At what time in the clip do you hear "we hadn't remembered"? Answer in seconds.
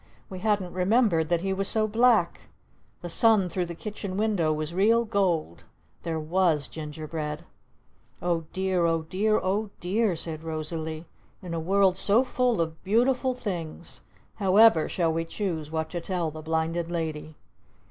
0.31-1.29